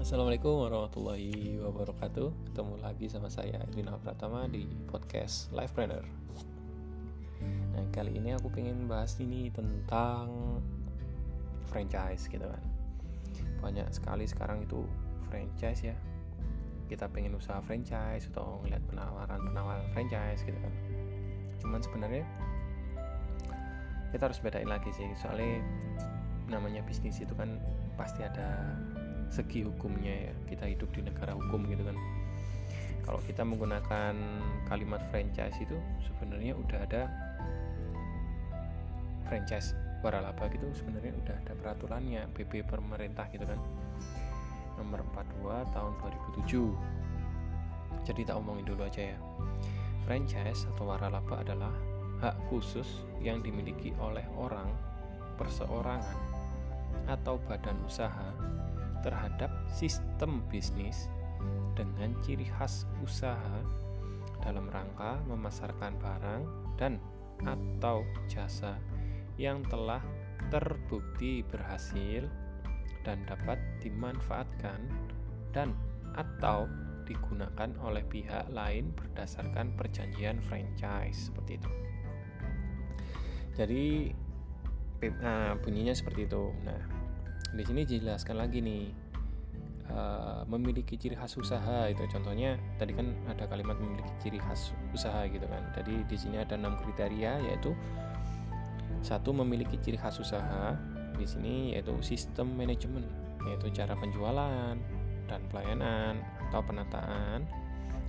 Assalamualaikum 0.00 0.64
warahmatullahi 0.64 1.60
wabarakatuh. 1.60 2.32
Ketemu 2.48 2.74
lagi 2.80 3.04
sama 3.12 3.28
saya 3.28 3.60
Edwin 3.60 3.92
Pratama 4.00 4.48
di 4.48 4.64
podcast 4.88 5.52
Lifepreneur 5.52 6.00
Nah 7.76 7.84
kali 7.92 8.16
ini 8.16 8.32
aku 8.32 8.48
pengen 8.48 8.88
bahas 8.88 9.20
ini 9.20 9.52
tentang 9.52 10.56
franchise 11.68 12.32
gitu 12.32 12.48
kan. 12.48 12.64
Banyak 13.60 13.92
sekali 13.92 14.24
sekarang 14.24 14.64
itu 14.64 14.88
franchise 15.28 15.92
ya. 15.92 15.96
Kita 16.88 17.12
pengen 17.12 17.36
usaha 17.36 17.60
franchise 17.60 18.32
atau 18.32 18.64
ngeliat 18.64 18.80
penawaran-penawaran 18.88 19.84
franchise 19.92 20.48
gitu 20.48 20.56
kan. 20.56 20.72
Cuman 21.60 21.84
sebenarnya 21.84 22.24
kita 24.16 24.32
harus 24.32 24.40
bedain 24.40 24.64
lagi 24.64 24.88
sih. 24.96 25.12
Soalnya 25.20 25.60
namanya 26.50 26.82
bisnis 26.82 27.22
itu 27.22 27.32
kan 27.38 27.62
pasti 27.94 28.26
ada 28.26 28.74
segi 29.30 29.62
hukumnya 29.62 30.28
ya. 30.28 30.32
Kita 30.50 30.66
hidup 30.66 30.90
di 30.90 31.06
negara 31.06 31.38
hukum 31.38 31.64
gitu 31.70 31.86
kan. 31.86 31.96
Kalau 33.06 33.20
kita 33.24 33.42
menggunakan 33.46 34.14
kalimat 34.66 35.02
franchise 35.08 35.56
itu 35.62 35.78
sebenarnya 36.04 36.52
udah 36.58 36.78
ada 36.84 37.02
franchise 39.24 39.78
waralaba 40.02 40.50
gitu 40.50 40.66
sebenarnya 40.74 41.14
udah 41.14 41.36
ada 41.46 41.52
peraturannya 41.54 42.26
PP 42.34 42.66
pemerintah 42.66 43.30
gitu 43.30 43.46
kan. 43.46 43.58
Nomor 44.76 45.06
42 45.14 45.74
tahun 45.74 45.92
2007 46.44 47.00
jadi 48.06 48.32
tak 48.32 48.36
omongin 48.40 48.64
dulu 48.64 48.82
aja 48.86 49.12
ya. 49.14 49.18
Franchise 50.08 50.66
atau 50.74 50.88
waralaba 50.88 51.44
adalah 51.44 51.72
hak 52.20 52.36
khusus 52.48 53.04
yang 53.20 53.40
dimiliki 53.44 53.92
oleh 54.00 54.24
orang 54.36 54.68
perseorangan 55.36 56.29
atau 57.08 57.40
badan 57.48 57.78
usaha 57.84 58.32
terhadap 59.00 59.50
sistem 59.72 60.44
bisnis 60.52 61.08
dengan 61.74 62.12
ciri 62.20 62.44
khas 62.44 62.84
usaha 63.00 63.64
dalam 64.44 64.68
rangka 64.68 65.20
memasarkan 65.28 65.96
barang 66.00 66.42
dan 66.76 67.00
atau 67.44 68.04
jasa 68.28 68.76
yang 69.40 69.64
telah 69.68 70.04
terbukti 70.52 71.40
berhasil 71.48 72.28
dan 73.04 73.24
dapat 73.24 73.56
dimanfaatkan 73.80 74.80
dan 75.56 75.72
atau 76.16 76.68
digunakan 77.08 77.70
oleh 77.82 78.04
pihak 78.06 78.46
lain 78.52 78.92
berdasarkan 78.94 79.74
perjanjian 79.74 80.38
franchise 80.46 81.32
seperti 81.32 81.58
itu. 81.58 81.72
Jadi 83.58 84.14
nah, 85.20 85.56
bunyinya 85.60 85.96
seperti 85.96 86.28
itu. 86.28 86.52
Nah, 86.66 86.80
di 87.56 87.62
sini 87.64 87.88
dijelaskan 87.88 88.36
lagi 88.36 88.60
nih 88.60 88.84
uh, 89.90 90.42
memiliki 90.46 91.00
ciri 91.00 91.16
khas 91.16 91.34
usaha 91.40 91.88
itu. 91.88 92.04
Contohnya 92.12 92.60
tadi 92.76 92.92
kan 92.92 93.16
ada 93.26 93.48
kalimat 93.48 93.80
memiliki 93.80 94.12
ciri 94.20 94.38
khas 94.38 94.76
usaha 94.92 95.24
gitu 95.26 95.46
kan. 95.48 95.62
Jadi 95.74 96.04
di 96.04 96.16
sini 96.16 96.36
ada 96.38 96.54
enam 96.54 96.76
kriteria 96.84 97.40
yaitu 97.50 97.72
satu 99.00 99.32
memiliki 99.32 99.80
ciri 99.80 99.96
khas 99.96 100.20
usaha. 100.20 100.76
Di 101.16 101.26
sini 101.28 101.76
yaitu 101.76 101.96
sistem 102.04 102.52
manajemen 102.56 103.04
yaitu 103.48 103.72
cara 103.72 103.96
penjualan 103.96 104.76
dan 105.30 105.40
pelayanan 105.48 106.20
atau 106.50 106.60
penataan 106.60 107.46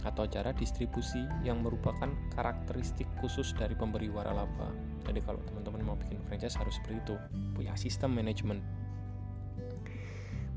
atau 0.01 0.25
cara 0.25 0.51
distribusi 0.53 1.21
yang 1.45 1.61
merupakan 1.61 2.09
karakteristik 2.33 3.05
khusus 3.21 3.53
dari 3.53 3.77
pemberi 3.77 4.09
waralaba. 4.09 4.73
Jadi 5.05 5.19
kalau 5.21 5.41
teman-teman 5.45 5.93
mau 5.93 5.97
bikin 5.97 6.21
franchise 6.25 6.57
harus 6.57 6.77
seperti 6.77 7.01
itu, 7.01 7.15
punya 7.53 7.73
sistem 7.77 8.13
manajemen 8.17 8.61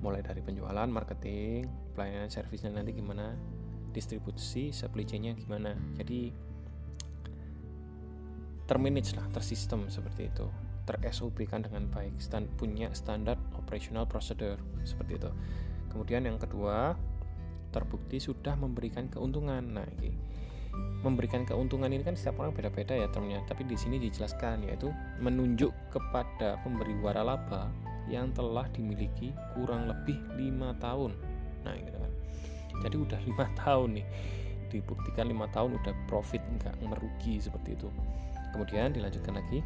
mulai 0.04 0.20
dari 0.20 0.44
penjualan, 0.44 0.84
marketing, 0.84 1.64
pelayanan 1.96 2.28
servisnya 2.28 2.68
nanti 2.68 2.92
gimana, 2.92 3.32
distribusi, 3.96 4.68
supply 4.68 5.08
chainnya 5.08 5.32
gimana. 5.32 5.72
Jadi 5.96 6.28
termanage 8.68 9.16
lah, 9.16 9.24
tersistem 9.32 9.88
seperti 9.88 10.28
itu, 10.28 10.44
ter 10.84 11.00
SOP 11.08 11.48
kan 11.48 11.64
dengan 11.64 11.88
baik, 11.88 12.20
stand, 12.20 12.52
punya 12.60 12.92
standar 12.92 13.40
operational 13.56 14.04
procedure 14.04 14.60
seperti 14.84 15.16
itu. 15.16 15.30
Kemudian 15.88 16.28
yang 16.28 16.36
kedua, 16.36 16.92
terbukti 17.74 18.22
sudah 18.22 18.54
memberikan 18.54 19.10
keuntungan. 19.10 19.74
Nah, 19.74 19.86
ini 19.98 20.14
memberikan 21.04 21.44
keuntungan 21.44 21.90
ini 21.92 22.00
kan 22.00 22.16
setiap 22.16 22.40
orang 22.40 22.54
beda-beda 22.56 22.96
ya 22.96 23.06
termnya, 23.12 23.42
tapi 23.44 23.66
di 23.66 23.76
sini 23.76 24.00
dijelaskan 24.00 24.64
yaitu 24.64 24.88
menunjuk 25.20 25.70
kepada 25.92 26.56
pemberi 26.64 26.96
waralaba 27.02 27.68
yang 28.08 28.32
telah 28.32 28.64
dimiliki 28.72 29.32
kurang 29.52 29.90
lebih 29.90 30.16
lima 30.38 30.72
tahun. 30.80 31.12
Nah 31.64 31.76
gitu 31.76 31.98
kan. 31.98 32.12
Jadi 32.88 32.96
udah 32.96 33.20
lima 33.28 33.46
tahun 33.58 33.88
nih. 34.00 34.06
Dibuktikan 34.72 35.30
lima 35.30 35.46
tahun 35.52 35.78
udah 35.78 35.94
profit 36.10 36.40
nggak 36.40 36.76
merugi 36.82 37.38
seperti 37.38 37.76
itu. 37.78 37.88
Kemudian 38.56 38.94
dilanjutkan 38.96 39.38
lagi 39.38 39.60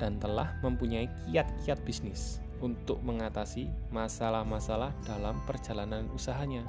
dan 0.00 0.18
telah 0.18 0.56
mempunyai 0.64 1.06
kiat-kiat 1.26 1.78
bisnis 1.86 2.42
untuk 2.62 3.02
mengatasi 3.02 3.70
masalah-masalah 3.90 4.94
dalam 5.06 5.38
perjalanan 5.46 6.06
usahanya 6.14 6.62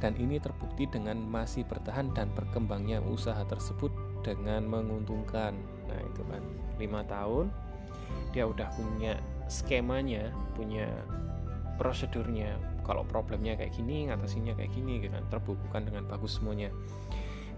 dan 0.00 0.16
ini 0.16 0.40
terbukti 0.40 0.88
dengan 0.88 1.20
masih 1.28 1.62
bertahan 1.68 2.10
dan 2.16 2.32
berkembangnya 2.32 3.04
usaha 3.04 3.44
tersebut 3.44 3.92
dengan 4.24 4.64
menguntungkan. 4.64 5.52
Nah 5.86 6.00
itu 6.00 6.24
kan 6.24 6.42
lima 6.80 7.04
tahun 7.04 7.52
dia 8.32 8.48
udah 8.48 8.66
punya 8.74 9.20
skemanya 9.46 10.32
punya 10.56 10.88
prosedurnya. 11.76 12.56
Kalau 12.80 13.04
problemnya 13.06 13.54
kayak 13.54 13.76
gini 13.76 14.08
ngatasinya 14.08 14.56
kayak 14.56 14.72
gini 14.72 15.04
gitu 15.04 15.12
kan. 15.12 15.24
Terbukukan 15.28 15.82
dengan 15.92 16.08
bagus 16.08 16.40
semuanya. 16.40 16.72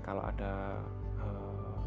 Kalau 0.03 0.27
ada 0.27 0.83
uh, 1.23 1.79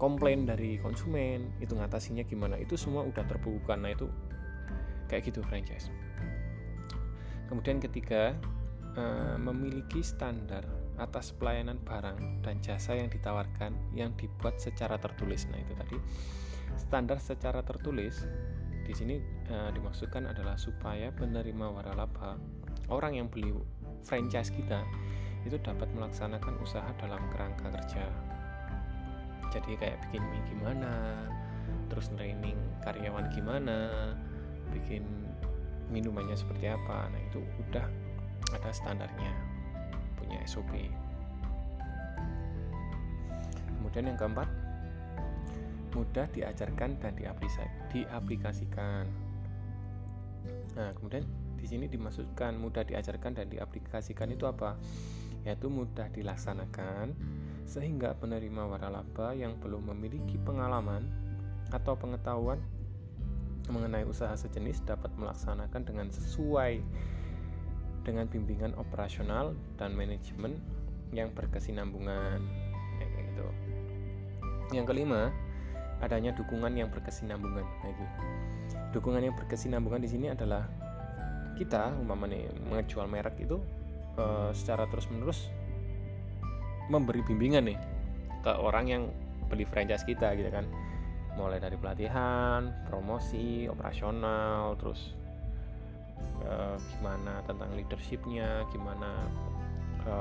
komplain 0.00 0.48
dari 0.48 0.80
konsumen 0.80 1.52
itu 1.60 1.76
ngatasinya 1.76 2.24
gimana 2.24 2.56
itu 2.56 2.80
semua 2.80 3.04
udah 3.04 3.24
terbukukan. 3.28 3.84
Nah 3.84 3.92
itu 3.92 4.08
kayak 5.12 5.28
gitu 5.28 5.44
franchise. 5.44 5.92
Kemudian 7.48 7.80
ketiga 7.80 8.36
uh, 8.98 9.38
memiliki 9.38 10.02
standar 10.02 10.66
atas 10.98 11.30
pelayanan 11.30 11.78
barang 11.86 12.42
dan 12.42 12.58
jasa 12.58 12.98
yang 12.98 13.06
ditawarkan 13.06 13.70
yang 13.94 14.10
dibuat 14.18 14.58
secara 14.58 14.98
tertulis 14.98 15.46
nah 15.46 15.62
itu 15.62 15.72
tadi 15.78 15.98
Standar 16.76 17.18
secara 17.18 17.64
tertulis 17.64 18.22
di 18.84 18.92
sini 18.92 19.16
uh, 19.48 19.68
dimaksudkan 19.72 20.28
adalah 20.28 20.56
supaya 20.60 21.12
penerima 21.12 21.68
waralaba 21.68 22.36
orang 22.88 23.20
yang 23.20 23.28
beli 23.28 23.52
franchise 24.04 24.48
kita 24.52 24.80
itu 25.44 25.56
dapat 25.60 25.88
melaksanakan 25.92 26.56
usaha 26.60 26.88
dalam 27.00 27.20
kerangka 27.32 27.72
kerja. 27.72 28.04
Jadi 29.48 29.80
kayak 29.80 30.00
bikin 30.08 30.20
mie 30.28 30.44
gimana, 30.44 31.24
terus 31.88 32.12
training 32.12 32.56
karyawan 32.84 33.32
gimana, 33.32 34.12
bikin 34.72 35.04
minumannya 35.88 36.36
seperti 36.36 36.68
apa. 36.68 37.08
Nah, 37.08 37.20
itu 37.32 37.40
udah 37.40 37.86
ada 38.52 38.70
standarnya, 38.72 39.32
punya 40.16 40.40
SOP. 40.48 40.72
Kemudian 43.78 44.12
yang 44.12 44.18
keempat, 44.18 44.48
mudah 45.96 46.26
diajarkan 46.32 47.00
dan 47.00 47.12
diaplikasikan. 47.92 49.04
Nah, 50.76 50.90
kemudian 50.94 51.24
di 51.58 51.66
sini 51.66 51.90
dimaksudkan 51.90 52.54
mudah 52.54 52.86
diajarkan 52.86 53.34
dan 53.34 53.50
diaplikasikan 53.50 54.30
itu 54.30 54.46
apa? 54.46 54.78
Yaitu 55.42 55.66
mudah 55.66 56.06
dilaksanakan 56.14 57.16
sehingga 57.68 58.16
penerima 58.16 58.64
waralaba 58.64 59.36
yang 59.36 59.60
belum 59.60 59.92
memiliki 59.92 60.40
pengalaman 60.40 61.04
atau 61.68 61.98
pengetahuan 62.00 62.62
mengenai 63.68 64.08
usaha 64.08 64.32
sejenis 64.32 64.80
dapat 64.88 65.12
melaksanakan 65.20 65.82
dengan 65.84 66.08
sesuai 66.08 66.80
dengan 68.08 68.24
bimbingan 68.24 68.72
operasional 68.80 69.52
dan 69.76 69.92
manajemen 69.92 70.56
yang 71.12 71.28
berkesinambungan. 71.36 72.40
gitu. 73.04 73.44
Yang 74.72 74.86
kelima, 74.88 75.28
adanya 76.00 76.32
dukungan 76.32 76.72
yang 76.72 76.88
berkesinambungan 76.88 77.68
lagi. 77.84 78.06
Dukungan 78.96 79.20
yang 79.20 79.36
berkesinambungan 79.36 80.00
di 80.00 80.08
sini 80.08 80.26
adalah 80.32 80.64
kita 81.60 81.92
umpamanya 82.00 82.48
menjual 82.70 83.04
merek 83.10 83.44
itu 83.44 83.60
e, 84.16 84.24
secara 84.54 84.86
terus-menerus 84.86 85.50
memberi 86.88 87.20
bimbingan 87.26 87.68
nih 87.68 87.78
ke 88.40 88.52
orang 88.54 88.86
yang 88.88 89.02
beli 89.52 89.68
franchise 89.68 90.06
kita 90.08 90.32
gitu 90.38 90.48
kan. 90.48 90.64
Mulai 91.36 91.62
dari 91.62 91.78
pelatihan, 91.78 92.74
promosi, 92.90 93.70
operasional, 93.70 94.74
terus 94.80 95.14
e, 96.42 96.54
gimana 96.96 97.40
tentang 97.44 97.70
leadershipnya, 97.74 98.66
gimana 98.70 99.10
e, 100.04 100.12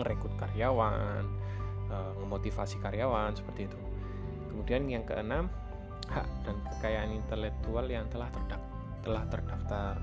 ngerekrut 0.00 0.32
karyawan, 0.40 1.24
uh, 1.92 2.12
memotivasi 2.24 2.80
karyawan 2.80 3.36
seperti 3.36 3.68
itu. 3.68 3.78
Kemudian 4.48 4.88
yang 4.88 5.04
keenam 5.04 5.52
hak 6.10 6.26
dan 6.42 6.56
kekayaan 6.74 7.12
intelektual 7.14 7.86
yang 7.86 8.08
telah 8.10 8.32
terdaftar 8.32 8.70
telah 9.00 9.24
terdaftar. 9.32 9.94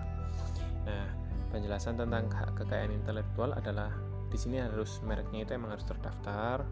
Nah, 0.87 1.07
penjelasan 1.53 1.99
tentang 1.99 2.31
hak 2.31 2.57
kekayaan 2.57 2.93
intelektual 2.95 3.53
adalah 3.53 3.93
di 4.27 4.37
sini 4.39 4.59
harus 4.59 4.99
mereknya 5.05 5.45
itu 5.45 5.51
emang 5.53 5.77
harus 5.77 5.85
terdaftar, 5.85 6.65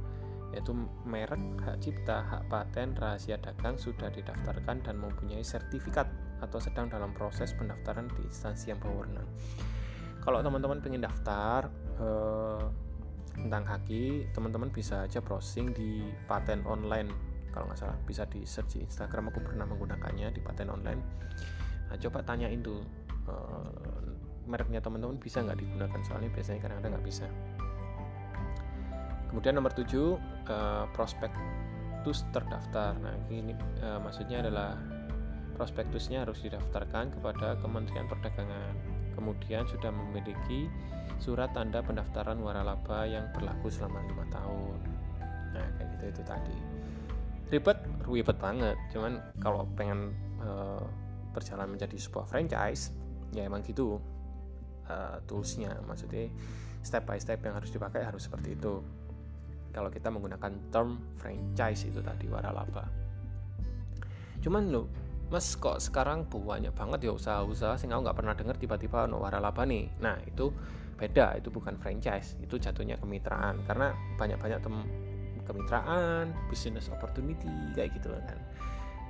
yaitu 0.56 0.74
merek, 1.06 1.42
hak 1.62 1.78
cipta, 1.84 2.26
hak 2.26 2.44
paten, 2.50 2.98
rahasia 2.98 3.38
dagang 3.38 3.78
sudah 3.78 4.10
didaftarkan 4.10 4.82
dan 4.82 4.96
mempunyai 4.98 5.44
sertifikat 5.46 6.10
atau 6.44 6.60
sedang 6.60 6.92
dalam 6.92 7.16
proses 7.16 7.56
pendaftaran 7.56 8.12
di 8.12 8.26
instansi 8.28 8.74
yang 8.74 8.80
berwenang. 8.80 9.28
Kalau 10.26 10.42
teman-teman 10.42 10.82
ingin 10.82 11.06
daftar 11.06 11.70
eh, 12.02 12.64
tentang 13.36 13.64
haki, 13.68 14.32
teman-teman 14.32 14.74
bisa 14.74 15.06
aja 15.06 15.22
browsing 15.22 15.76
di 15.76 16.08
paten 16.26 16.66
online. 16.66 17.12
Kalau 17.52 17.70
nggak 17.70 17.80
salah 17.80 17.98
bisa 18.04 18.26
di 18.28 18.44
search 18.44 18.76
di 18.76 18.80
Instagram 18.84 19.32
aku 19.32 19.40
pernah 19.44 19.70
menggunakannya 19.70 20.34
di 20.34 20.42
paten 20.42 20.72
online. 20.72 21.02
Nah, 21.88 21.98
coba 22.02 22.26
tanyain 22.26 22.60
tuh 22.60 22.82
uh, 23.30 24.02
mereknya 24.50 24.82
teman-teman 24.82 25.22
bisa 25.22 25.46
nggak 25.46 25.62
digunakan? 25.62 26.00
Soalnya 26.04 26.34
biasanya 26.34 26.60
kadang-kadang 26.64 26.92
nggak 26.98 27.06
bisa. 27.06 27.28
Kemudian 29.30 29.60
nomor 29.60 29.76
7 29.76 29.84
uh, 29.84 30.16
eh, 30.48 30.86
prospektus 30.96 32.24
terdaftar. 32.32 32.96
Nah 32.98 33.14
ini 33.28 33.52
uh, 33.84 34.00
maksudnya 34.00 34.40
adalah 34.40 34.80
prospektusnya 35.56 36.28
harus 36.28 36.44
didaftarkan 36.44 37.16
kepada 37.16 37.56
Kementerian 37.64 38.06
Perdagangan. 38.12 38.76
Kemudian 39.16 39.64
sudah 39.66 39.90
memiliki 39.90 40.68
surat 41.18 41.56
tanda 41.56 41.80
pendaftaran 41.80 42.36
waralaba 42.44 43.08
yang 43.08 43.32
berlaku 43.32 43.72
selama 43.72 44.04
lima 44.04 44.28
tahun. 44.28 44.78
Nah 45.56 45.66
kayak 45.80 45.88
gitu 45.96 46.06
itu 46.12 46.24
tadi. 46.28 46.58
Ribet 47.50 47.80
ribet 48.04 48.38
banget. 48.38 48.76
Cuman 48.92 49.24
kalau 49.40 49.64
pengen 49.80 50.12
uh, 50.44 50.84
berjalan 51.32 51.72
menjadi 51.72 51.96
sebuah 51.96 52.28
franchise 52.28 52.92
ya 53.32 53.48
emang 53.48 53.64
gitu 53.64 53.98
uh, 54.92 55.18
toolsnya. 55.24 55.72
Maksudnya 55.88 56.28
step 56.84 57.08
by 57.08 57.18
step 57.18 57.40
yang 57.48 57.56
harus 57.56 57.72
dipakai 57.72 58.04
harus 58.04 58.28
seperti 58.28 58.60
itu. 58.60 58.84
Kalau 59.72 59.92
kita 59.92 60.08
menggunakan 60.08 60.72
term 60.72 61.16
franchise 61.20 61.88
itu 61.88 62.00
tadi 62.00 62.28
waralaba. 62.28 62.88
Cuman 64.40 64.72
lo 64.72 65.05
mas 65.34 65.58
kok 65.58 65.82
sekarang 65.82 66.30
banyak 66.30 66.70
banget 66.78 67.10
ya 67.10 67.12
usaha-usaha 67.12 67.82
sehingga 67.82 67.98
nggak 67.98 68.18
pernah 68.18 68.34
dengar 68.38 68.56
tiba-tiba 68.62 69.10
no 69.10 69.22
waralaba 69.22 69.66
nih. 69.66 69.90
Nah 70.02 70.22
itu 70.30 70.54
beda 70.96 71.36
itu 71.36 71.50
bukan 71.52 71.76
franchise 71.82 72.38
itu 72.40 72.62
jatuhnya 72.62 73.02
kemitraan. 73.02 73.66
Karena 73.66 73.92
banyak-banyak 74.22 74.60
tem 74.62 74.76
kemitraan 75.46 76.34
business 76.50 76.90
opportunity 76.94 77.50
kayak 77.74 77.94
gitu 77.98 78.14
kan. 78.14 78.40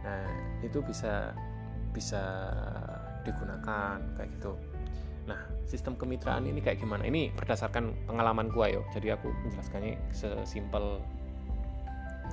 Nah 0.03 0.27
itu 0.63 0.79
bisa 0.83 1.35
bisa 1.91 2.23
digunakan 3.27 3.99
kayak 4.15 4.29
gitu. 4.39 4.55
Nah 5.27 5.39
sistem 5.67 5.99
kemitraan 5.99 6.47
ini 6.47 6.63
kayak 6.63 6.79
gimana? 6.79 7.03
Ini 7.07 7.35
berdasarkan 7.35 8.07
pengalaman 8.07 8.51
gua 8.55 8.71
yo 8.71 8.87
jadi 8.95 9.19
aku 9.19 9.31
menjelaskannya 9.43 9.99
sesimpel 10.15 11.03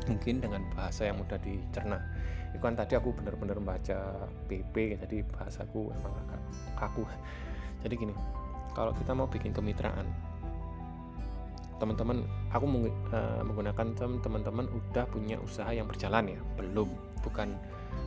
mungkin 0.08 0.42
dengan 0.42 0.62
bahasa 0.74 1.08
yang 1.08 1.18
mudah 1.20 1.38
dicerna. 1.38 1.98
Itu 2.52 2.60
kan 2.60 2.76
tadi 2.76 2.98
aku 2.98 3.16
benar-benar 3.16 3.56
membaca 3.56 4.28
PP 4.50 5.00
jadi 5.00 5.24
bahasaku 5.24 5.92
emang 5.94 6.12
agak 6.26 6.40
kaku. 6.76 7.04
Jadi 7.82 7.94
gini 7.96 8.14
kalau 8.72 8.92
kita 8.96 9.12
mau 9.12 9.28
bikin 9.28 9.52
kemitraan 9.52 10.08
teman-teman 11.80 12.22
aku 12.54 12.64
uh, 13.10 13.42
menggunakan 13.42 13.86
teman-teman 14.22 14.70
udah 14.70 15.04
punya 15.10 15.34
usaha 15.42 15.68
yang 15.74 15.90
berjalan 15.90 16.38
ya? 16.38 16.40
Belum 16.54 16.86
bukan 17.26 17.58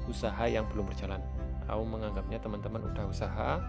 usaha 0.07 0.45
yang 0.47 0.63
belum 0.71 0.87
berjalan. 0.87 1.19
Aku 1.65 1.83
menganggapnya 1.83 2.39
teman-teman 2.39 2.85
udah 2.93 3.05
usaha 3.09 3.59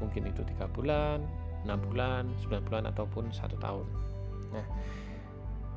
mungkin 0.00 0.32
itu 0.32 0.40
tiga 0.48 0.64
bulan 0.70 1.20
enam 1.64 1.76
bulan 1.92 2.24
9 2.48 2.66
bulan 2.66 2.88
ataupun 2.88 3.28
satu 3.36 3.56
tahun. 3.60 3.86
Nah 4.54 4.64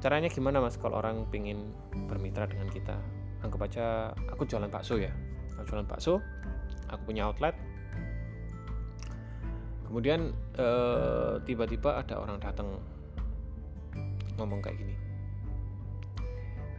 caranya 0.03 0.27
gimana 0.27 0.59
mas 0.59 0.75
kalau 0.75 0.99
orang 0.99 1.23
pingin 1.31 1.71
bermitra 2.11 2.43
dengan 2.43 2.67
kita? 2.67 2.99
Anggap 3.39 3.71
aja 3.71 4.11
aku 4.27 4.43
jualan 4.43 4.67
bakso 4.67 4.99
ya. 4.99 5.15
Aku 5.55 5.63
jualan 5.71 5.87
bakso 5.87 6.19
aku 6.91 7.15
punya 7.15 7.31
outlet. 7.31 7.55
Kemudian 9.87 10.35
eh, 10.59 11.39
tiba-tiba 11.47 12.03
ada 12.03 12.19
orang 12.19 12.43
datang 12.43 12.83
ngomong 14.35 14.59
kayak 14.59 14.75
gini. 14.75 14.95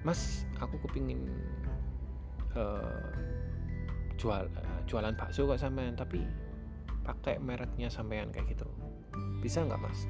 Mas 0.04 0.44
aku 0.60 0.76
kepingin 0.84 1.24
uh, 2.52 3.08
jual 4.20 4.44
uh, 4.52 4.80
jualan 4.84 5.16
bakso 5.16 5.48
kok 5.48 5.56
sampean 5.56 5.96
tapi 5.96 6.20
pakai 7.08 7.40
mereknya 7.40 7.88
sampean 7.88 8.28
kayak 8.28 8.52
gitu. 8.52 8.68
Bisa 9.40 9.64
nggak 9.64 9.80
mas 9.80 10.04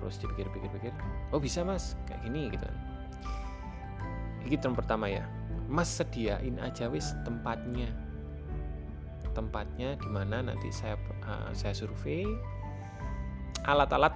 terus 0.00 0.16
dipikir-pikir-pikir 0.18 0.90
oh 1.30 1.38
bisa 1.38 1.60
mas 1.60 1.92
kayak 2.08 2.24
gini 2.24 2.48
gitu 2.48 2.64
ini 4.46 4.56
term 4.56 4.74
pertama 4.74 5.08
ya. 5.08 5.24
Mas 5.70 5.86
sediain 5.86 6.56
aja 6.58 6.88
wis 6.88 7.12
tempatnya. 7.22 7.86
Tempatnya 9.36 9.94
di 10.00 10.08
mana 10.10 10.42
nanti 10.42 10.72
saya 10.72 10.96
uh, 11.22 11.52
saya 11.52 11.76
survei. 11.76 12.26
Alat-alat 13.68 14.10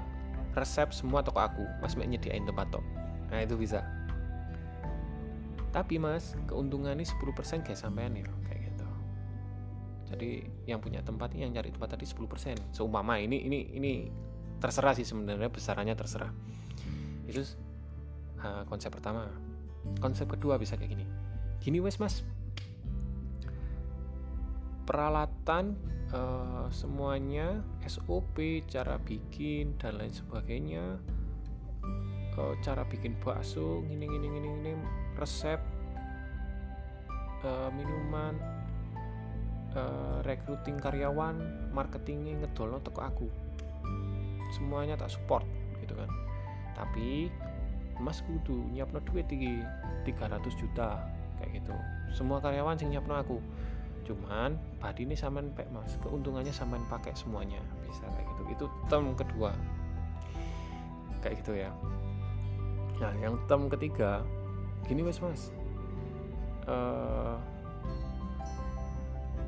resep 0.57 0.91
semua 0.91 1.21
toko 1.21 1.45
aku. 1.45 1.65
Mas 1.85 1.95
mek 1.95 2.09
nyediain 2.11 2.43
tempat 2.49 2.73
tok. 2.73 2.85
Nah 3.31 3.45
itu 3.45 3.55
bisa. 3.55 3.85
Tapi 5.71 5.99
mas 5.99 6.39
keuntungannya 6.47 7.03
10% 7.03 7.67
kayak 7.67 7.79
sampean 7.79 8.15
ya 8.19 8.27
kayak 8.47 8.75
gitu. 8.75 8.89
Jadi 10.11 10.31
yang 10.71 10.79
punya 10.79 11.03
tempat 11.03 11.35
yang 11.35 11.51
cari 11.55 11.71
tempat 11.75 11.99
tadi 11.99 12.07
10% 12.07 12.75
seumpama 12.75 13.19
ini 13.19 13.43
ini 13.43 13.59
ini 13.75 13.93
terserah 14.65 14.97
sih 14.97 15.05
sebenarnya 15.05 15.53
besarannya 15.53 15.93
terserah. 15.93 16.33
Itu 17.29 17.45
uh, 18.41 18.65
konsep 18.65 18.89
pertama. 18.89 19.29
Konsep 20.01 20.25
kedua 20.25 20.57
bisa 20.57 20.81
kayak 20.81 20.97
gini. 20.97 21.05
Gini 21.61 21.85
wes 21.85 22.01
mas. 22.01 22.25
Peralatan 24.89 25.77
uh, 26.17 26.73
semuanya 26.73 27.61
SOP 27.85 28.65
cara 28.65 28.97
bikin 29.05 29.77
dan 29.77 30.01
lain 30.01 30.17
sebagainya. 30.17 30.97
Uh, 32.41 32.57
cara 32.65 32.89
bikin 32.89 33.13
bakso 33.21 33.85
gini 33.85 34.09
gini 34.09 34.27
gini 34.27 34.49
gini 34.59 34.73
resep 35.15 35.63
uh, 37.47 37.71
minuman 37.71 38.35
uh, 39.79 40.19
recruiting 40.27 40.75
karyawan 40.83 41.39
marketingnya 41.71 42.43
ngedol 42.43 42.83
toko 42.83 43.07
aku 43.07 43.31
semuanya 44.55 44.95
tak 44.95 45.11
support 45.11 45.43
gitu 45.83 45.99
kan. 45.99 46.07
Tapi 46.79 47.31
mas 47.99 48.23
kudu 48.23 48.71
nyiapno 48.71 49.03
duit 49.07 49.27
tinggi 49.27 49.63
300 50.07 50.39
juta 50.55 51.03
kayak 51.43 51.63
gitu. 51.63 51.75
Semua 52.15 52.39
karyawan 52.39 52.79
sing 52.79 52.95
nyiapno 52.95 53.15
aku. 53.19 53.39
Cuman 54.07 54.55
padi 54.79 55.09
ini 55.09 55.19
saman 55.19 55.51
pek 55.55 55.67
mas. 55.75 55.99
Keuntungannya 56.03 56.55
saman 56.55 56.83
pakai 56.87 57.15
semuanya. 57.19 57.59
Bisa 57.87 58.07
kayak 58.15 58.27
gitu. 58.35 58.43
Itu 58.55 58.67
term 58.87 59.15
kedua. 59.19 59.51
Kayak 61.25 61.35
gitu 61.43 61.53
ya. 61.59 61.71
Nah 63.03 63.13
yang 63.19 63.35
term 63.51 63.67
ketiga 63.67 64.23
gini 64.87 65.03
wes 65.03 65.19
mas. 65.19 65.51
Uh, 66.65 67.37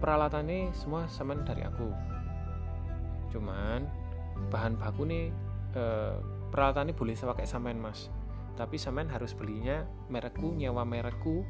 peralatannya 0.00 0.72
semua 0.76 1.08
saman 1.08 1.44
dari 1.44 1.64
aku. 1.64 1.88
Cuman 3.32 3.84
bahan 4.48 4.78
baku 4.78 5.02
nih 5.08 5.24
uh, 5.76 6.16
peralatannya 6.50 6.94
boleh 6.96 7.14
saya 7.16 7.32
pakai 7.34 7.46
saman 7.48 7.78
mas. 7.78 8.08
Tapi 8.56 8.80
saman 8.80 9.10
harus 9.12 9.36
belinya 9.36 9.84
merekku 10.08 10.56
nyawa 10.56 10.86
merekku 10.88 11.44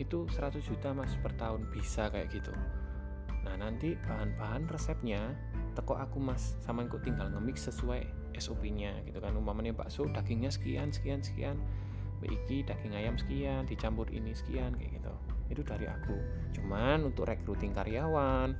itu 0.00 0.26
100 0.26 0.64
juta 0.64 0.96
mas 0.96 1.12
per 1.20 1.36
tahun. 1.36 1.68
Bisa 1.68 2.08
kayak 2.08 2.32
gitu. 2.32 2.52
Nah 3.44 3.60
nanti 3.60 3.92
bahan-bahan 4.08 4.64
resepnya 4.72 5.36
teko 5.76 6.00
aku 6.00 6.16
mas. 6.22 6.56
Sama 6.64 6.88
aku 6.88 6.96
tinggal 7.04 7.28
ngemix 7.28 7.68
sesuai 7.68 8.08
SOP 8.40 8.64
nya 8.72 8.96
gitu 9.04 9.20
kan. 9.20 9.36
Umpamanya 9.36 9.76
bakso 9.76 10.08
dagingnya 10.08 10.48
sekian 10.48 10.88
sekian 10.90 11.20
sekian. 11.20 11.60
Iki 12.24 12.64
daging 12.64 12.96
ayam 12.96 13.20
sekian 13.20 13.68
dicampur 13.68 14.08
ini 14.08 14.32
sekian 14.32 14.72
kayak 14.80 14.96
gitu. 14.96 15.12
Itu 15.52 15.60
dari 15.60 15.84
aku. 15.84 16.16
Cuman 16.56 17.04
untuk 17.04 17.28
recruiting 17.28 17.76
karyawan 17.76 18.56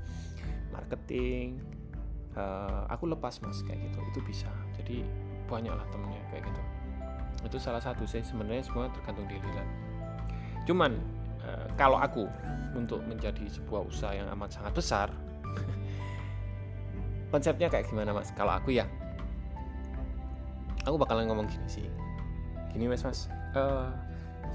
marketing 0.69 1.63
uh, 2.39 2.85
aku 2.91 3.11
lepas 3.11 3.39
mas 3.43 3.61
kayak 3.67 3.81
gitu. 3.91 3.99
Itu 4.15 4.21
bisa. 4.27 4.51
Jadi 4.79 5.03
banyak 5.51 5.73
lah 5.73 5.87
temennya 5.91 6.23
kayak 6.31 6.47
gitu. 6.49 6.63
Itu 7.45 7.57
salah 7.61 7.81
satu 7.81 8.09
sih 8.09 8.25
sebenarnya 8.25 8.65
semua 8.65 8.89
tergantung 8.93 9.29
diri 9.29 9.51
lah. 9.53 9.67
Cuman 10.65 10.97
Eh, 11.45 11.67
kalau 11.77 12.01
aku 12.01 12.25
untuk 12.73 13.05
menjadi 13.05 13.45
sebuah 13.53 13.85
usaha 13.85 14.17
yang 14.17 14.33
amat 14.33 14.57
sangat 14.57 14.73
besar 14.73 15.09
konsepnya 17.33 17.69
kayak 17.69 17.85
gimana 17.85 18.17
mas? 18.17 18.33
Kalau 18.33 18.57
aku 18.57 18.73
ya 18.73 18.89
aku 20.89 20.97
bakalan 20.97 21.29
ngomong 21.29 21.45
gini 21.53 21.69
sih. 21.69 21.85
Gini 22.73 22.89
mas 22.89 23.05
mas. 23.05 23.29
Uh, 23.53 23.93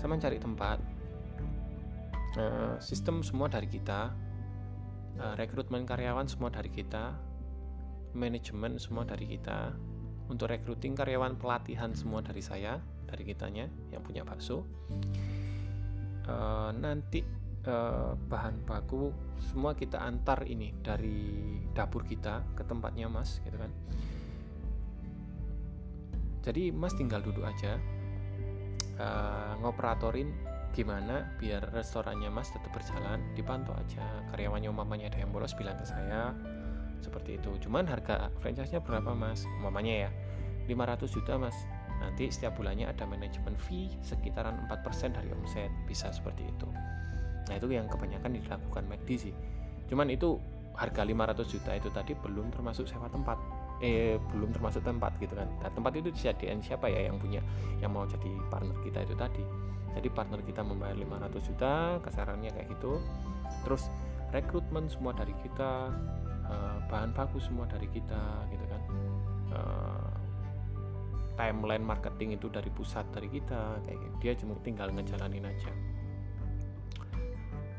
sama 0.01 0.17
cari 0.17 0.41
tempat. 0.41 0.81
Uh, 2.33 2.74
sistem 2.81 3.21
semua 3.21 3.45
dari 3.45 3.69
kita. 3.69 4.09
Uh, 5.19 5.36
rekrutmen 5.38 5.86
karyawan 5.86 6.25
semua 6.25 6.50
dari 6.50 6.74
kita 6.74 7.13
manajemen 8.13 8.82
semua 8.82 9.06
dari 9.06 9.25
kita 9.38 9.74
untuk 10.30 10.54
recruiting 10.54 10.94
karyawan 10.94 11.36
pelatihan 11.38 11.92
semua 11.98 12.22
dari 12.22 12.42
saya 12.42 12.78
dari 13.10 13.25
kitanya 13.25 13.66
yang 13.89 14.06
punya 14.06 14.22
bakso. 14.22 14.62
Uh, 16.30 16.70
nanti 16.78 17.25
uh, 17.66 18.13
bahan 18.30 18.62
baku 18.62 19.10
semua 19.42 19.74
kita 19.74 19.98
antar 19.98 20.46
ini 20.46 20.78
dari 20.78 21.58
dapur 21.74 22.06
kita 22.06 22.46
ke 22.54 22.62
tempatnya 22.70 23.10
mas 23.10 23.42
gitu 23.42 23.58
kan. 23.58 23.74
Jadi 26.46 26.70
mas 26.70 26.94
tinggal 26.94 27.25
duduk 27.25 27.44
aja 27.44 27.82
uh, 29.01 29.58
ngoperatorin 29.66 30.30
gimana 30.70 31.34
biar 31.42 31.74
restorannya 31.74 32.30
mas 32.30 32.54
tetap 32.54 32.70
berjalan 32.70 33.25
dipantau 33.34 33.74
aja. 33.74 34.06
Karyawannya 34.30 34.70
umamanya 34.70 35.10
ada 35.10 35.25
yang 35.25 35.34
bolos 35.34 35.58
bilang 35.58 35.82
ke 35.82 35.89
saya 35.89 36.38
seperti 37.01 37.39
itu. 37.39 37.51
Cuman 37.68 37.88
harga 37.88 38.32
franchise-nya 38.44 38.84
berapa 38.84 39.12
mas? 39.15 39.44
Umamanya 39.60 40.08
ya 40.08 40.10
500 40.68 41.10
juta 41.10 41.34
mas. 41.36 41.56
Nanti 42.00 42.32
setiap 42.32 42.56
bulannya 42.56 42.88
ada 42.88 43.03
manajemen 43.03 43.60
fee 43.60 43.91
sekitaran 44.00 44.56
4% 44.72 45.15
dari 45.15 45.29
omset. 45.36 45.72
Bisa 45.88 46.12
seperti 46.13 46.48
itu. 46.48 46.68
Nah 47.50 47.56
itu 47.58 47.68
yang 47.72 47.89
kebanyakan 47.89 48.38
dilakukan 48.39 48.84
McD 48.88 49.10
sih. 49.29 49.34
Cuman 49.89 50.08
itu 50.13 50.38
harga 50.77 51.03
500 51.03 51.44
juta 51.51 51.72
itu 51.75 51.89
tadi 51.91 52.15
belum 52.15 52.53
termasuk 52.56 52.88
sewa 52.88 53.12
tempat. 53.12 53.36
Eh 53.84 54.20
belum 54.32 54.56
termasuk 54.56 54.84
tempat 54.84 55.15
gitu 55.20 55.36
kan. 55.36 55.48
Nah, 55.63 55.72
tempat 55.72 55.96
itu 55.96 56.12
disediakan 56.12 56.60
siapa 56.63 56.88
ya 56.91 57.08
yang 57.12 57.20
punya 57.20 57.39
yang 57.84 57.91
mau 57.91 58.08
jadi 58.08 58.32
partner 58.48 58.77
kita 58.84 59.03
itu 59.03 59.15
tadi. 59.15 59.44
Jadi 59.96 60.08
partner 60.13 60.39
kita 60.46 60.62
membayar 60.62 60.96
500 60.96 61.48
juta 61.50 61.72
kasarannya 62.06 62.53
kayak 62.53 62.68
gitu. 62.77 63.01
Terus 63.65 63.89
rekrutmen 64.29 64.86
semua 64.88 65.12
dari 65.18 65.34
kita 65.41 65.89
uh, 66.50 66.77
bahan 66.89 67.13
baku 67.13 67.38
semua 67.39 67.70
dari 67.70 67.88
kita 67.88 68.50
gitu 68.50 68.65
kan. 68.68 68.82
Uh, 69.50 70.10
timeline 71.39 71.86
marketing 71.88 72.36
itu 72.36 72.51
dari 72.51 72.68
pusat 72.68 73.08
dari 73.15 73.32
kita 73.32 73.79
kayak 73.88 73.96
gitu. 73.96 74.15
dia 74.20 74.34
cuma 74.36 74.60
tinggal 74.60 74.91
ngejalanin 74.91 75.48
aja. 75.48 75.72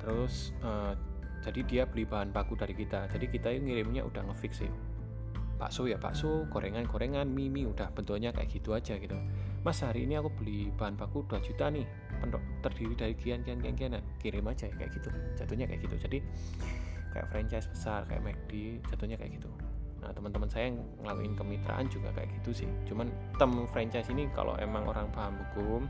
Terus 0.01 0.57
uh, 0.65 0.97
jadi 1.45 1.61
dia 1.69 1.83
beli 1.85 2.09
bahan 2.09 2.33
baku 2.33 2.57
dari 2.57 2.73
kita. 2.73 3.05
Jadi 3.13 3.29
kita 3.29 3.53
ngirimnya 3.53 4.01
udah 4.09 4.25
ngefix 4.33 4.65
sih. 4.65 4.73
Bakso 5.61 5.85
ya 5.85 6.01
bakso 6.01 6.49
gorengan-gorengan 6.49 7.29
mie 7.29 7.53
mie 7.53 7.69
udah 7.69 7.93
bentuknya 7.93 8.33
kayak 8.33 8.49
gitu 8.49 8.73
aja 8.73 8.97
gitu. 8.97 9.13
Mas 9.61 9.85
hari 9.85 10.09
ini 10.09 10.17
aku 10.17 10.33
beli 10.41 10.73
bahan 10.73 10.97
baku 10.97 11.21
2 11.29 11.37
juta 11.45 11.69
nih 11.69 11.85
terdiri 12.65 12.97
dari 12.97 13.13
kian 13.13 13.45
kian 13.45 13.61
kian 13.61 13.77
kian 13.77 13.93
kirim 14.25 14.49
aja 14.49 14.73
ya, 14.73 14.75
kayak 14.81 14.97
gitu. 14.97 15.13
Jatuhnya 15.37 15.69
kayak 15.69 15.85
gitu. 15.85 15.97
Jadi 16.01 16.19
kayak 17.11 17.27
franchise 17.29 17.67
besar 17.67 18.07
kayak 18.07 18.23
McD 18.23 18.83
jatuhnya 18.91 19.17
kayak 19.19 19.39
gitu. 19.39 19.51
Nah 20.01 20.11
teman-teman 20.17 20.49
saya 20.49 20.73
yang 20.73 20.81
ngelakuin 21.05 21.35
kemitraan 21.37 21.87
juga 21.93 22.09
kayak 22.17 22.31
gitu 22.41 22.65
sih. 22.65 22.71
Cuman 22.89 23.13
tem 23.37 23.53
franchise 23.69 24.09
ini 24.09 24.27
kalau 24.33 24.57
emang 24.59 24.89
orang 24.89 25.07
paham 25.13 25.37
hukum 25.37 25.85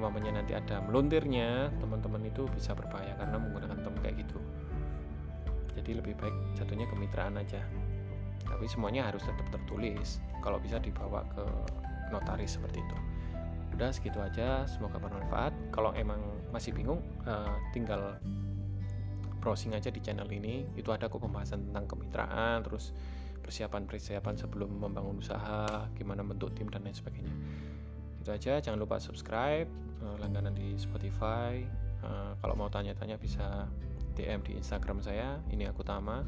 umpamanya 0.00 0.40
nanti 0.40 0.56
ada 0.56 0.80
meluntirnya 0.88 1.68
teman-teman 1.76 2.24
itu 2.24 2.48
bisa 2.56 2.72
berbahaya 2.72 3.12
karena 3.20 3.36
menggunakan 3.36 3.76
tem 3.76 3.94
kayak 4.00 4.16
gitu. 4.24 4.38
Jadi 5.76 5.90
lebih 6.00 6.14
baik 6.16 6.36
jatuhnya 6.56 6.88
kemitraan 6.88 7.36
aja. 7.36 7.60
Tapi 8.48 8.64
semuanya 8.68 9.08
harus 9.08 9.24
tetap 9.24 9.44
tertulis. 9.52 10.20
Kalau 10.44 10.60
bisa 10.60 10.80
dibawa 10.80 11.24
ke 11.32 11.44
notaris 12.12 12.56
seperti 12.60 12.80
itu. 12.80 12.96
Udah 13.76 13.88
segitu 13.92 14.20
aja. 14.20 14.68
Semoga 14.68 15.00
bermanfaat. 15.00 15.52
Kalau 15.72 15.96
emang 15.96 16.20
masih 16.52 16.76
bingung 16.76 17.00
uh, 17.24 17.56
tinggal 17.72 18.20
browsing 19.42 19.74
aja 19.74 19.90
di 19.90 19.98
channel 19.98 20.30
ini 20.30 20.62
itu 20.78 20.94
ada 20.94 21.10
kok 21.10 21.18
pembahasan 21.18 21.66
tentang 21.70 21.90
kemitraan 21.90 22.62
terus 22.62 22.94
persiapan-persiapan 23.42 24.38
sebelum 24.38 24.70
membangun 24.78 25.18
usaha 25.18 25.90
gimana 25.98 26.22
bentuk 26.22 26.54
tim 26.54 26.70
dan 26.70 26.86
lain 26.86 26.94
sebagainya 26.94 27.34
itu 28.22 28.30
aja 28.30 28.62
jangan 28.62 28.78
lupa 28.78 29.02
subscribe 29.02 29.66
uh, 30.06 30.16
langganan 30.22 30.54
di 30.54 30.78
Spotify 30.78 31.58
uh, 32.06 32.38
kalau 32.38 32.54
mau 32.54 32.70
tanya-tanya 32.70 33.18
bisa 33.18 33.66
DM 34.14 34.46
di 34.46 34.54
Instagram 34.54 35.02
saya 35.02 35.42
ini 35.50 35.66
aku 35.66 35.82
Tama 35.82 36.22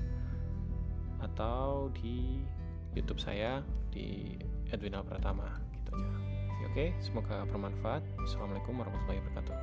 atau 1.23 1.95
di 1.95 2.43
YouTube 2.99 3.23
saya 3.23 3.63
di 3.95 4.35
Edwina 4.71 5.03
Pratama 5.03 5.63
gitu 5.71 5.95
aja. 5.95 6.25
Oke, 6.75 6.91
semoga 6.99 7.47
bermanfaat. 7.47 8.03
Assalamualaikum 8.27 8.75
warahmatullahi 8.75 9.23
wabarakatuh. 9.23 9.55